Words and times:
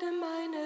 Nacht 0.00 0.12
in 0.12 0.57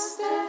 stay. 0.00 0.39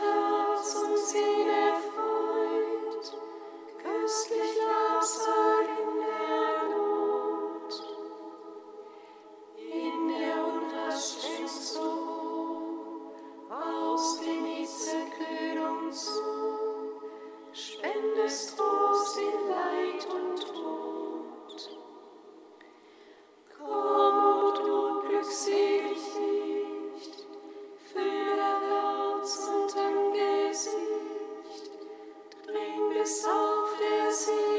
bis 33.01 33.25
auf 33.25 33.69
der 33.79 34.11
See. 34.11 34.50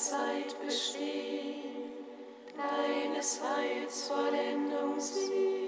Zeit 0.00 0.56
bestehen, 0.64 1.92
deines 2.56 3.38
Heils 3.42 4.08
Vollendung 4.08 4.98
sieh. 4.98 5.59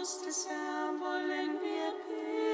Haus 0.00 0.22
des 0.22 0.48
Herrn 0.48 0.98
wollen 0.98 1.60
wir 1.60 1.92
beten. 2.08 2.49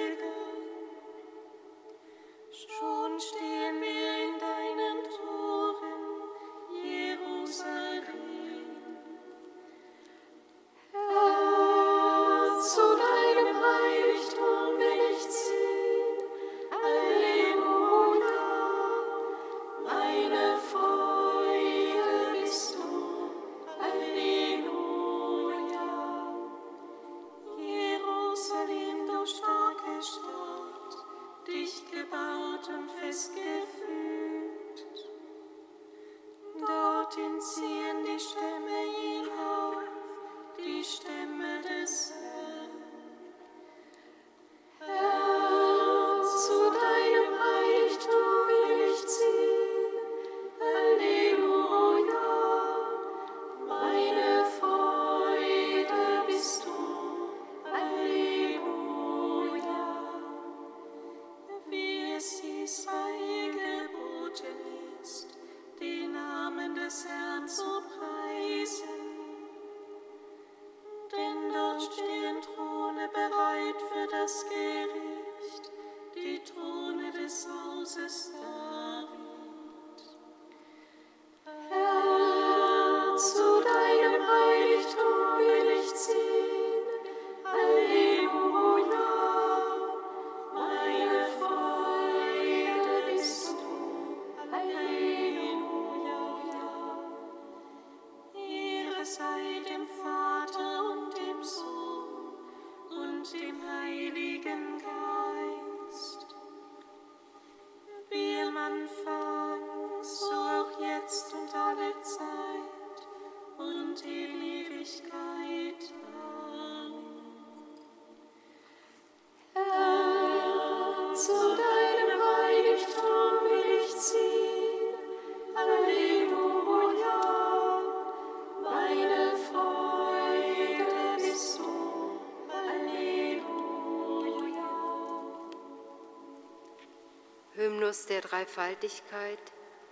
Aus 137.96 138.04
der 138.04 138.20
Dreifaltigkeit, 138.20 139.38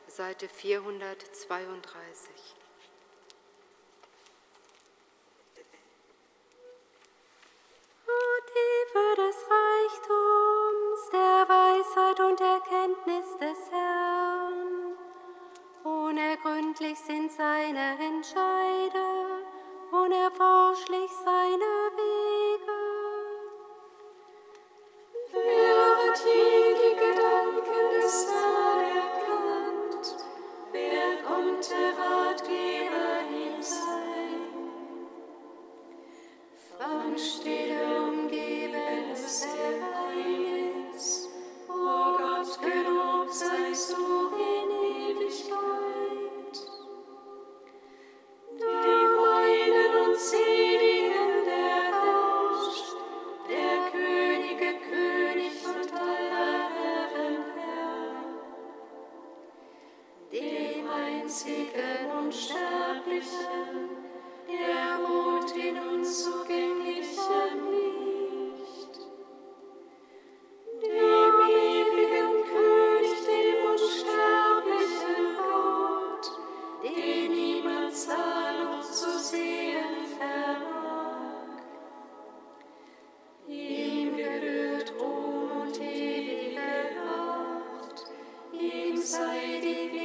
Seite 0.09 0.47
432. 0.47 2.55
Ratgeber 31.71 33.21
ihm 33.31 33.63
Verstehe. 36.77 37.64
divine. 89.45 90.04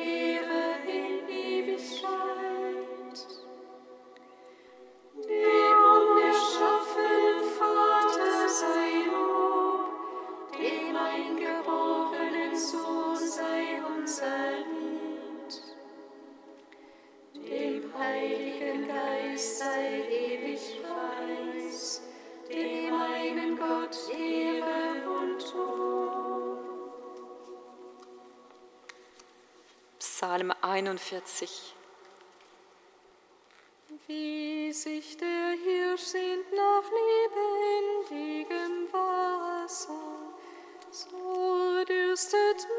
41. 30.79 31.75
Wie 34.07 34.71
sich 34.71 35.17
der 35.17 35.57
Hirsch 35.61 36.03
sehnt 36.03 36.53
nach 36.53 36.89
lebendigem 38.09 38.87
Wasser, 38.93 39.99
so 40.89 41.83
dürstet 41.83 42.65
mir. 42.77 42.78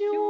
you. 0.00 0.27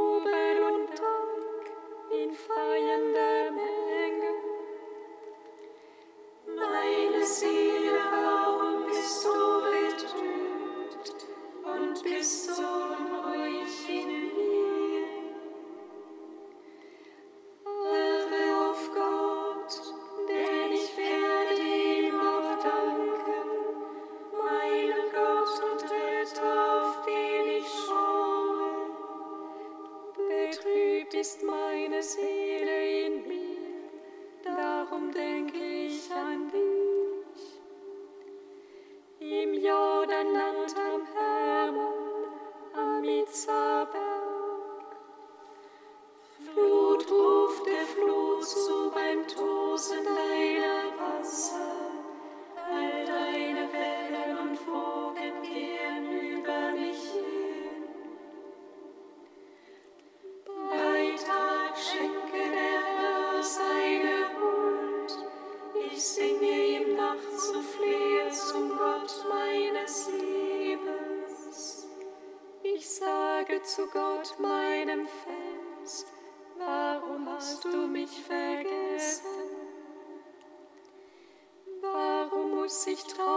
nicht 82.99 83.15
traurig. 83.15 83.28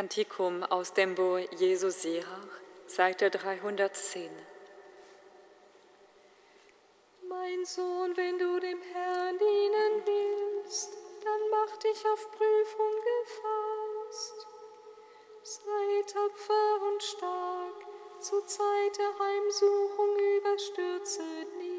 Kantikum 0.00 0.62
aus 0.62 0.94
dem 0.94 1.14
Buch 1.14 1.40
Jesu 1.58 1.90
Sirach, 1.90 2.48
Seite 2.86 3.28
310. 3.28 4.30
Mein 7.28 7.66
Sohn, 7.66 8.16
wenn 8.16 8.38
du 8.38 8.58
dem 8.60 8.80
Herrn 8.80 9.36
dienen 9.38 10.02
willst, 10.06 10.96
dann 11.22 11.50
mach 11.50 11.76
dich 11.76 12.02
auf 12.06 12.30
Prüfung 12.30 12.94
gefasst. 13.12 14.46
Sei 15.42 16.02
tapfer 16.06 16.82
und 16.90 17.02
stark, 17.02 17.86
zur 18.20 18.46
Zeit 18.46 18.96
der 18.96 19.18
Heimsuchung 19.18 20.16
überstürze 20.38 21.22
nicht. 21.58 21.69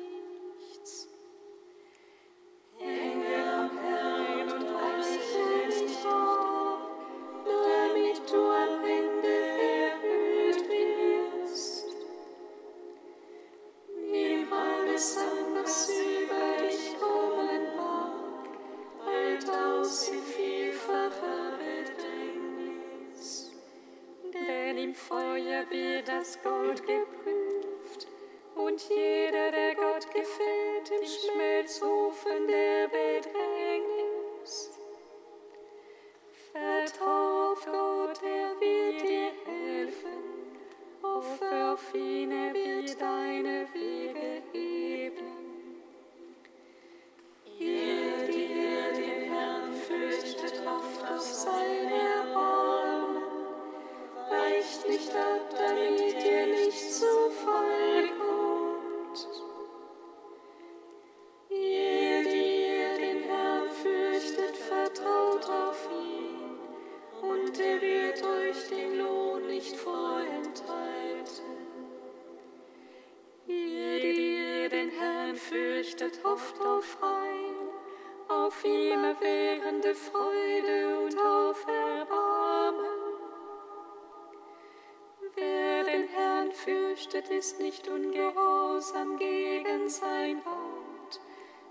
Schritt 87.22 87.38
ist 87.38 87.60
nicht 87.60 87.88
ungehorsam 87.88 89.18
gegen 89.18 89.90
sein 89.90 90.44
Wort. 90.46 91.20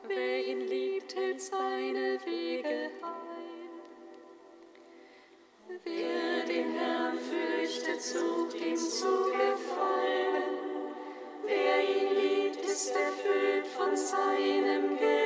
Wer 0.07 0.47
ihn 0.47 0.61
liebt, 0.61 1.14
hält 1.16 1.40
seine 1.40 2.19
Wege 2.25 2.90
ein. 3.02 3.71
Wer 5.85 6.45
den 6.47 6.73
Herrn 6.75 7.19
fürchtet, 7.19 8.02
sucht 8.02 8.54
ihm 8.54 8.76
zu 8.76 9.25
gefallen. 9.26 10.42
Wer 11.45 11.80
ihn 11.88 12.14
liebt, 12.14 12.64
ist 12.64 12.95
erfüllt 12.95 13.66
von 13.66 13.97
seinem 13.97 14.99
Geist. 14.99 15.20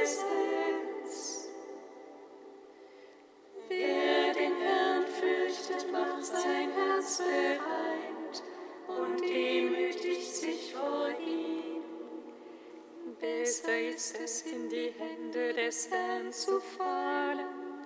des 15.74 15.90
Herrn 15.90 16.32
zu 16.32 16.60
fallen, 16.60 17.84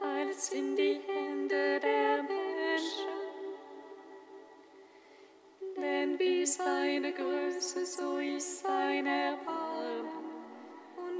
als 0.00 0.52
in 0.52 0.74
die 0.74 1.00
Hände 1.06 1.78
der 1.78 2.22
Menschen. 2.22 3.18
Denn 5.76 6.18
wie 6.18 6.44
seine 6.44 7.12
Größe, 7.12 7.86
so 7.86 8.18
ist 8.18 8.62
sein 8.62 9.06
Erbarmen, 9.06 10.08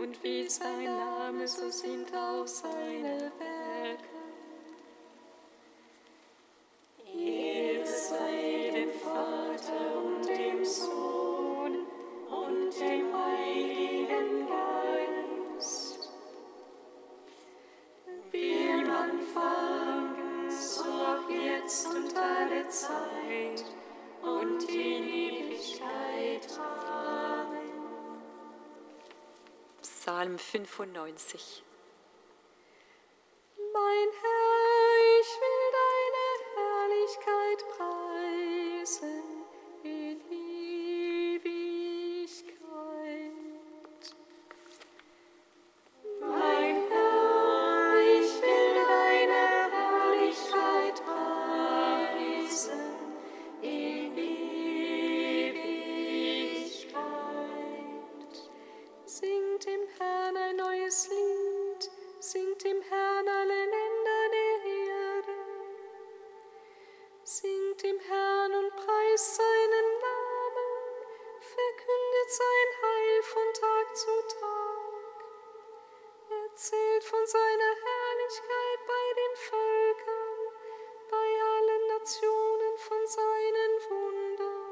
und 0.00 0.22
wie 0.24 0.48
sein 0.48 0.84
Name, 0.84 1.46
so 1.46 1.70
sind 1.70 2.12
auch 2.14 2.46
seine 2.46 3.30
Welt. 3.38 3.47
Psalm 30.18 30.36
95. 30.36 31.67
verkündet 71.88 72.30
sein 72.30 72.68
Heil 72.82 73.22
von 73.22 73.48
Tag 73.54 73.96
zu 73.96 74.10
Tag. 74.38 74.88
Erzählt 76.44 77.04
von 77.04 77.26
seiner 77.26 77.74
Herrlichkeit 77.86 78.80
bei 78.86 79.06
den 79.20 79.34
Völkern, 79.48 80.38
bei 81.10 81.28
allen 81.54 81.84
Nationen 81.88 82.76
von 82.76 83.06
seinen 83.06 83.72
Wundern. 83.88 84.68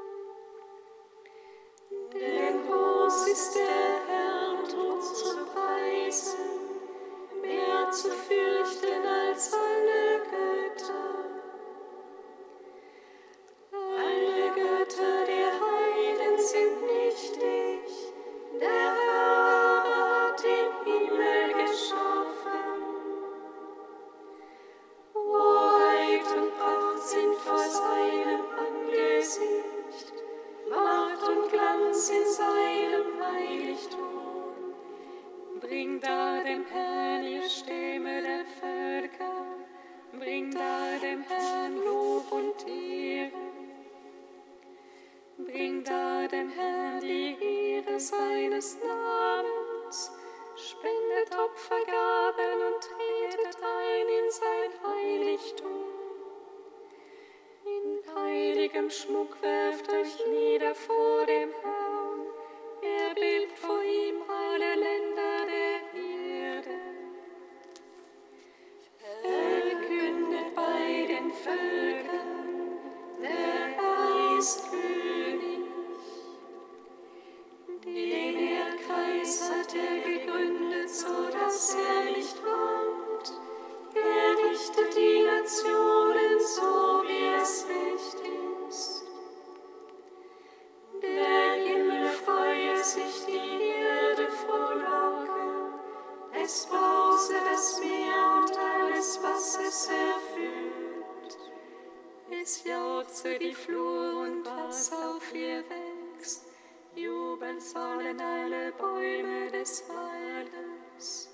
Denn 2.13 2.67
groß 2.67 3.27
ist 3.27 3.55
der 3.55 4.05
Herr 4.07 4.59
und 4.59 4.69
hoch 4.77 5.01
zu 5.13 5.37
preisen, 5.53 6.45
mehr 7.41 7.91
zu 7.91 8.09
fürchten 8.11 9.05
als 9.05 9.53
alle 9.53 10.21
Götter. 10.29 11.16
Bring 45.47 45.81
da 45.81 46.27
dem 46.27 46.49
Herrn 46.49 46.99
die 46.99 47.37
Ehre 47.41 47.97
seines 47.97 48.77
Namens, 48.81 50.11
spendet 50.57 51.31
Opfergaben 51.39 52.59
und 52.67 52.81
tretet 52.83 53.57
ein 53.63 54.07
in 54.19 54.29
sein 54.29 54.71
Heiligtum. 54.83 55.85
In 57.63 58.13
heiligem 58.13 58.89
Schmuck 58.89 59.41
werft 59.41 59.87
euch 59.89 60.27
nieder 60.27 60.75
vor 60.75 61.25
dem 61.25 61.51
Herrn, 61.61 62.25
er 62.81 63.15
bebt 63.15 63.57
vor 63.57 63.81
ihm 63.81 64.21
alle 64.27 64.75
Länder 64.75 65.45
der 65.47 65.77
Erde. 66.01 66.77
Verkündet 69.21 70.55
bei 70.55 71.05
den 71.07 71.31
Völkern, 71.31 72.79
der 73.21 73.76
dass 81.47 81.75
er 81.75 82.03
nicht 82.15 82.37
wankt. 82.43 83.33
Er 83.95 84.51
richtet 84.51 84.95
die 84.95 85.23
Nationen 85.23 86.39
so, 86.39 86.86
jauchze 103.17 103.39
die 103.39 103.53
Flur 103.53 104.21
und 104.21 104.45
was 104.45 104.91
auf 104.91 105.33
ihr 105.33 105.63
wächst. 105.69 106.45
Jubeln 106.95 107.59
sollen 107.59 108.19
alle 108.19 108.71
Bäume 108.73 109.51
des 109.51 109.83
Waldes. 109.87 111.29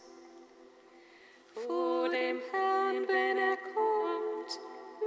Vor 1.54 2.10
dem 2.10 2.42
Herrn, 2.52 3.08
wenn 3.08 3.38
er 3.38 3.58
kommt, 3.58 4.60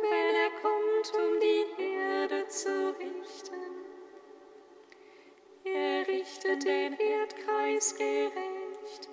wenn 0.02 0.34
er 0.34 0.50
kommt, 0.62 1.12
um 1.14 1.40
die 1.40 1.82
Erde 1.82 2.46
zu 2.48 2.94
richten. 2.98 3.54
Er 5.64 6.06
richtet 6.06 6.64
den 6.64 6.94
Erdkreis 6.98 7.96
gerecht 7.96 9.08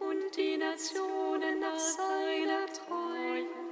und 0.00 0.36
die 0.36 0.56
Nationen 0.56 1.60
nach 1.60 1.78
seiner 1.78 2.66
Treue. 2.66 3.67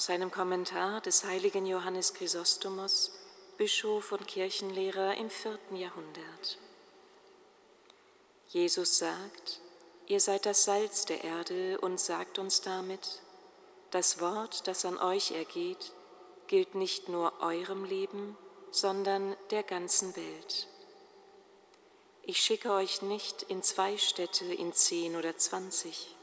Aus 0.00 0.08
einem 0.08 0.30
Kommentar 0.30 1.02
des 1.02 1.24
heiligen 1.24 1.66
Johannes 1.66 2.14
Chrysostomos, 2.14 3.12
Bischof 3.58 4.12
und 4.12 4.26
Kirchenlehrer 4.26 5.14
im 5.18 5.28
vierten 5.28 5.76
Jahrhundert. 5.76 6.56
Jesus 8.48 8.96
sagt, 8.96 9.60
ihr 10.06 10.20
seid 10.20 10.46
das 10.46 10.64
Salz 10.64 11.04
der 11.04 11.22
Erde 11.22 11.78
und 11.82 12.00
sagt 12.00 12.38
uns 12.38 12.62
damit, 12.62 13.20
das 13.90 14.22
Wort, 14.22 14.66
das 14.66 14.86
an 14.86 14.96
euch 14.96 15.32
ergeht, 15.32 15.92
gilt 16.46 16.74
nicht 16.74 17.10
nur 17.10 17.34
eurem 17.42 17.84
Leben, 17.84 18.38
sondern 18.70 19.36
der 19.50 19.64
ganzen 19.64 20.16
Welt. 20.16 20.66
Ich 22.22 22.40
schicke 22.40 22.72
euch 22.72 23.02
nicht 23.02 23.42
in 23.42 23.62
zwei 23.62 23.98
Städte, 23.98 24.46
in 24.46 24.72
zehn 24.72 25.14
oder 25.14 25.36
zwanzig. 25.36 26.16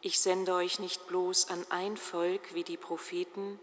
Ich 0.00 0.20
sende 0.20 0.54
euch 0.54 0.78
nicht 0.78 1.06
bloß 1.06 1.48
an 1.48 1.64
ein 1.70 1.96
Volk 1.96 2.54
wie 2.54 2.64
die 2.64 2.76
Propheten, 2.76 3.58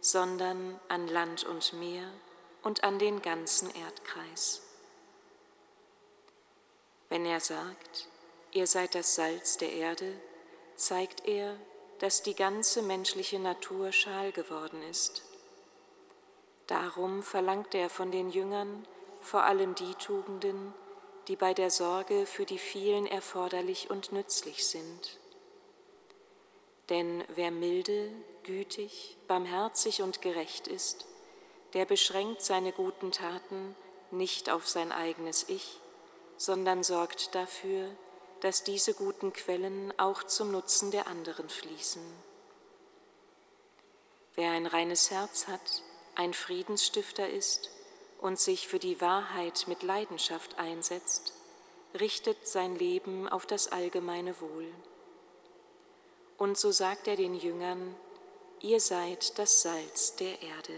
sondern 0.00 0.78
an 0.88 1.06
Land 1.08 1.44
und 1.44 1.72
Meer 1.74 2.10
und 2.62 2.84
an 2.84 2.98
den 2.98 3.22
ganzen 3.22 3.70
Erdkreis. 3.70 4.62
Wenn 7.08 7.26
er 7.26 7.40
sagt, 7.40 8.08
ihr 8.52 8.66
seid 8.66 8.94
das 8.94 9.14
Salz 9.14 9.56
der 9.56 9.72
Erde, 9.72 10.20
zeigt 10.76 11.26
er, 11.26 11.56
dass 11.98 12.22
die 12.22 12.34
ganze 12.34 12.82
menschliche 12.82 13.38
Natur 13.38 13.92
schal 13.92 14.32
geworden 14.32 14.82
ist. 14.84 15.22
Darum 16.66 17.22
verlangt 17.22 17.74
er 17.74 17.90
von 17.90 18.10
den 18.10 18.30
Jüngern 18.30 18.86
vor 19.20 19.42
allem 19.44 19.74
die 19.74 19.94
Tugenden, 19.96 20.72
die 21.28 21.36
bei 21.36 21.52
der 21.52 21.70
Sorge 21.70 22.26
für 22.26 22.46
die 22.46 22.58
vielen 22.58 23.06
erforderlich 23.06 23.90
und 23.90 24.12
nützlich 24.12 24.66
sind. 24.66 25.19
Denn 26.90 27.24
wer 27.28 27.50
milde, 27.50 28.10
gütig, 28.42 29.16
barmherzig 29.28 30.02
und 30.02 30.20
gerecht 30.22 30.66
ist, 30.66 31.06
der 31.72 31.84
beschränkt 31.84 32.42
seine 32.42 32.72
guten 32.72 33.12
Taten 33.12 33.76
nicht 34.10 34.50
auf 34.50 34.68
sein 34.68 34.90
eigenes 34.90 35.48
Ich, 35.48 35.80
sondern 36.36 36.82
sorgt 36.82 37.34
dafür, 37.34 37.88
dass 38.40 38.64
diese 38.64 38.94
guten 38.94 39.32
Quellen 39.32 39.92
auch 39.98 40.24
zum 40.24 40.50
Nutzen 40.50 40.90
der 40.90 41.06
anderen 41.06 41.48
fließen. 41.48 42.02
Wer 44.34 44.50
ein 44.50 44.66
reines 44.66 45.10
Herz 45.10 45.46
hat, 45.46 45.82
ein 46.14 46.34
Friedensstifter 46.34 47.28
ist 47.28 47.70
und 48.20 48.40
sich 48.40 48.66
für 48.66 48.78
die 48.78 49.00
Wahrheit 49.00 49.66
mit 49.68 49.82
Leidenschaft 49.82 50.58
einsetzt, 50.58 51.34
richtet 51.98 52.48
sein 52.48 52.74
Leben 52.76 53.28
auf 53.28 53.46
das 53.46 53.68
allgemeine 53.68 54.40
Wohl. 54.40 54.72
Und 56.40 56.56
so 56.56 56.72
sagt 56.72 57.06
er 57.06 57.16
den 57.16 57.34
Jüngern, 57.34 57.94
ihr 58.62 58.80
seid 58.80 59.38
das 59.38 59.60
Salz 59.60 60.16
der 60.16 60.40
Erde. 60.40 60.72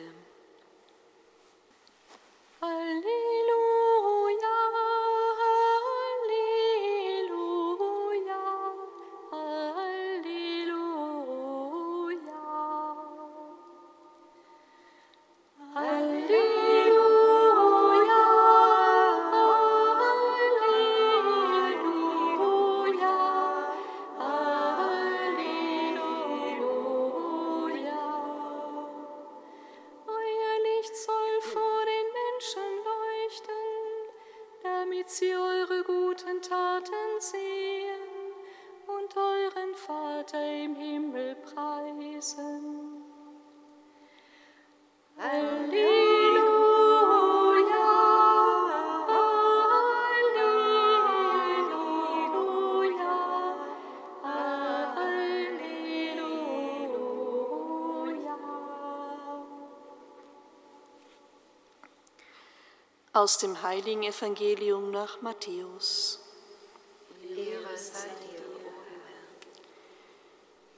Aus 63.15 63.37
dem 63.37 63.61
heiligen 63.61 64.05
Evangelium 64.05 64.91
nach 64.91 65.21
Matthäus. 65.21 66.19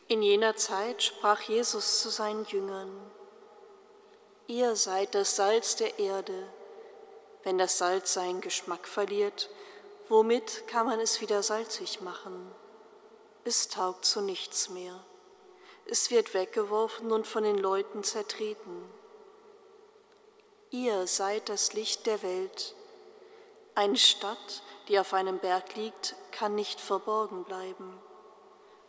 In 0.09 0.21
jener 0.21 0.57
Zeit 0.57 1.01
sprach 1.05 1.43
Jesus 1.43 2.01
zu 2.01 2.11
seinen 2.11 2.45
Jüngern, 2.47 2.91
Ihr 4.49 4.75
seid 4.75 5.15
das 5.15 5.37
Salz 5.37 5.77
der 5.77 5.97
Erde. 6.01 6.49
Wenn 7.45 7.57
das 7.57 7.79
Salz 7.79 8.15
seinen 8.15 8.41
Geschmack 8.41 8.89
verliert, 8.89 9.49
womit 10.09 10.67
kann 10.67 10.87
man 10.87 10.99
es 10.99 11.21
wieder 11.21 11.41
salzig 11.45 12.01
machen? 12.01 12.51
Es 13.45 13.69
taugt 13.69 14.05
zu 14.05 14.21
nichts 14.21 14.71
mehr. 14.71 15.05
Es 15.87 16.11
wird 16.11 16.35
weggeworfen 16.35 17.13
und 17.13 17.29
von 17.29 17.45
den 17.45 17.59
Leuten 17.59 18.03
zertreten. 18.03 18.93
Ihr 20.71 21.07
seid 21.07 21.49
das 21.49 21.73
Licht 21.73 22.07
der 22.07 22.23
Welt. 22.23 22.75
Eine 23.75 23.97
Stadt, 23.97 24.63
die 24.89 24.99
auf 24.99 25.15
einem 25.15 25.39
Berg 25.39 25.77
liegt, 25.77 26.15
kann 26.31 26.55
nicht 26.55 26.81
verborgen 26.81 27.45
bleiben. 27.45 28.01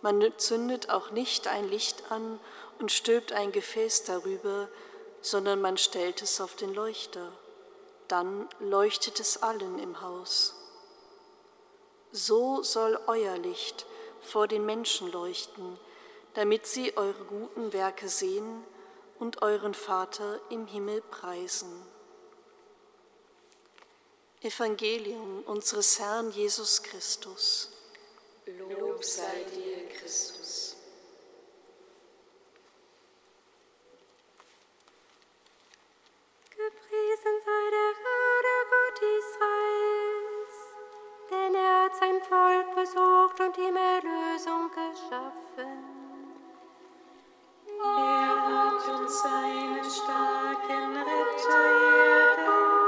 Man 0.01 0.33
zündet 0.37 0.89
auch 0.89 1.11
nicht 1.11 1.47
ein 1.47 1.67
Licht 1.69 2.11
an 2.11 2.39
und 2.79 2.91
stülpt 2.91 3.31
ein 3.31 3.51
Gefäß 3.51 4.03
darüber, 4.03 4.67
sondern 5.21 5.61
man 5.61 5.77
stellt 5.77 6.21
es 6.21 6.39
auf 6.41 6.55
den 6.55 6.73
Leuchter. 6.73 7.31
Dann 8.07 8.47
leuchtet 8.59 9.19
es 9.19 9.41
allen 9.41 9.79
im 9.79 10.01
Haus. 10.01 10.55
So 12.11 12.61
soll 12.61 12.99
euer 13.07 13.37
Licht 13.37 13.85
vor 14.21 14.47
den 14.47 14.65
Menschen 14.65 15.11
leuchten, 15.11 15.79
damit 16.35 16.67
sie 16.67 16.95
eure 16.97 17.23
guten 17.25 17.73
Werke 17.73 18.07
sehen 18.07 18.63
und 19.19 19.41
euren 19.41 19.73
Vater 19.73 20.39
im 20.49 20.67
Himmel 20.67 21.01
preisen. 21.01 21.85
Evangelium 24.41 25.43
unseres 25.45 25.99
Herrn 25.99 26.29
Jesus 26.31 26.83
Christus. 26.83 27.71
Lob 28.45 29.03
sei 29.03 29.43
dir, 29.55 29.89
Christus. 29.89 30.75
Gepriesen 36.49 37.41
sei 37.43 37.69
der 37.71 37.91
Herr, 38.03 38.35
der 38.47 38.63
Gott 38.69 38.99
Israels, 39.19 40.55
denn 41.31 41.55
er 41.55 41.83
hat 41.85 41.95
sein 41.95 42.21
Volk 42.21 42.75
besucht 42.75 43.39
und 43.39 43.57
ihm 43.57 43.75
Erlösung 43.75 44.69
geschaffen. 44.69 46.04
Er 47.81 48.35
hat 48.47 48.87
uns 48.99 49.21
seinen 49.21 49.83
starken 49.83 50.97
Retter 50.97 51.75
erwählt, 52.35 52.85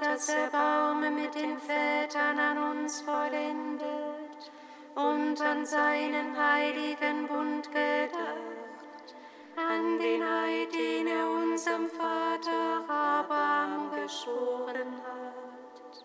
Er 0.00 0.08
hat 0.08 0.16
das 0.16 0.28
Erbarmen 0.30 1.14
mit 1.14 1.34
den 1.34 1.58
Vätern 1.58 2.38
an 2.38 2.58
uns 2.72 3.02
vollendet 3.02 4.50
und 4.94 5.40
an 5.42 5.66
seinen 5.66 6.36
heiligen 6.38 7.26
Bund 7.26 7.70
gedacht, 7.70 9.14
an 9.56 9.98
den 9.98 10.22
Eid, 10.22 10.72
den 10.72 11.06
er 11.06 11.28
unserem 11.30 11.88
Vater 11.88 12.84
Abraham 12.88 13.90
geschworen 13.90 15.00
hat. 15.04 16.04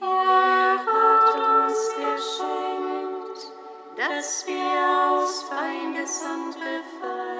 Er 0.00 0.78
hat 0.84 1.70
uns 1.70 1.90
geschenkt, 1.96 3.52
dass 3.96 4.46
wir 4.46 5.10
aus 5.10 5.42
Feindeshand 5.44 6.54
befreit, 6.54 7.37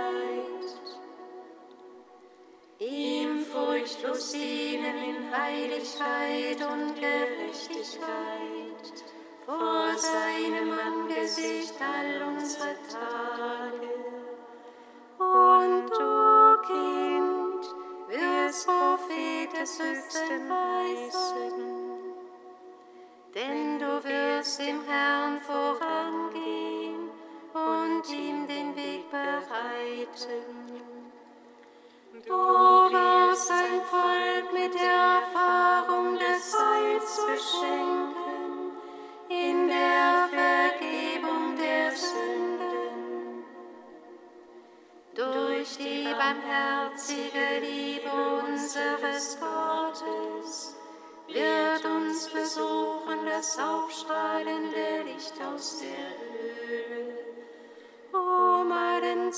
ihm 3.89 4.01
furchtlos 4.01 4.33
dienen 4.33 4.97
in 5.03 5.37
Heiligkeit 5.37 6.57
und 6.57 6.95
Gerechtigkeit, 6.95 8.05
vor 9.45 9.95
seinem 9.97 10.73
Angesicht 10.73 11.75
all 11.81 12.23
unsere 12.29 12.75
Tage. 12.89 13.89
Und 15.19 15.91
du, 15.91 16.57
Kind, 16.67 17.65
wirst 18.09 18.67
Prophet 18.67 19.53
des 19.53 19.79
Höchsten 19.79 20.51
heißen 20.51 21.79
denn 23.35 23.79
du 23.79 24.03
wirst 24.05 24.59
dem 24.59 24.83
Herrn 24.85 25.39
vorangehen 25.41 25.78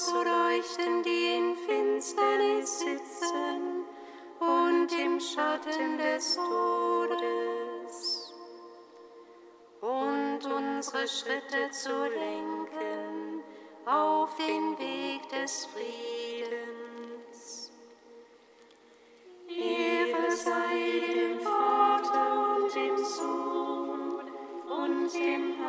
zu 0.07 0.15
leuchten, 0.15 1.03
die 1.03 1.37
in 1.37 1.57
Finsternis 1.57 2.81
sitzen 2.81 3.85
und 4.39 4.89
im 4.99 5.21
Schatten 5.21 5.99
des 5.99 6.37
Todes, 6.37 8.33
und 9.83 10.39
unsere 10.45 11.07
Schritte 11.07 11.71
zu 11.71 11.91
lenken 11.91 13.43
auf 13.85 14.35
den 14.37 14.79
Weg 14.79 15.29
des 15.29 15.67
Friedens. 15.67 17.71
Ehre 19.49 20.31
sei 20.31 21.15
dem 21.15 21.41
Vater 21.41 22.57
und 22.57 22.75
dem 22.75 23.05
Sohn 23.05 24.31
und 24.71 25.13
dem 25.13 25.60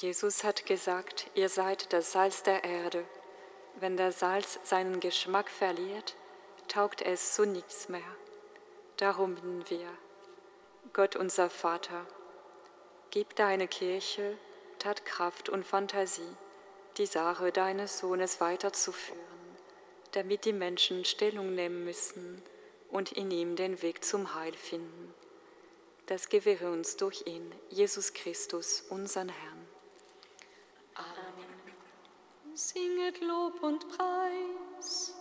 Jesus 0.00 0.44
hat 0.44 0.64
gesagt, 0.64 1.28
ihr 1.34 1.48
seid 1.48 1.92
das 1.92 2.12
Salz 2.12 2.44
der 2.44 2.62
Erde. 2.62 3.04
Wenn 3.80 3.96
der 3.96 4.12
Salz 4.12 4.60
seinen 4.62 5.00
Geschmack 5.00 5.50
verliert, 5.50 6.14
taugt 6.68 7.02
es 7.02 7.34
zu 7.34 7.44
nichts 7.44 7.88
mehr. 7.88 8.00
Darum 8.96 9.34
bitten 9.34 9.68
wir, 9.68 9.88
Gott 10.92 11.16
unser 11.16 11.50
Vater, 11.50 12.06
gib 13.10 13.34
deine 13.34 13.66
Kirche 13.66 14.38
Tat, 14.78 15.04
Kraft 15.04 15.48
und 15.48 15.66
Fantasie, 15.66 16.36
die 16.96 17.06
Sache 17.06 17.50
deines 17.50 17.98
Sohnes 17.98 18.40
weiterzuführen, 18.40 19.18
damit 20.12 20.44
die 20.44 20.52
Menschen 20.52 21.04
Stellung 21.04 21.56
nehmen 21.56 21.84
müssen 21.84 22.40
und 22.88 23.10
in 23.10 23.32
ihm 23.32 23.56
den 23.56 23.82
Weg 23.82 24.04
zum 24.04 24.36
Heil 24.36 24.54
finden. 24.54 25.12
Das 26.06 26.28
gewähre 26.28 26.70
uns 26.70 26.96
durch 26.96 27.26
ihn, 27.26 27.52
Jesus 27.68 28.12
Christus, 28.12 28.84
unseren 28.90 29.30
Herrn 29.30 29.57
singet 32.58 33.20
Lob 33.20 33.62
und 33.62 33.88
Preis. 33.88 35.17